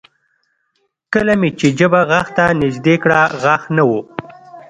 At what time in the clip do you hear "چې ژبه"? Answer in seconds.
1.59-2.01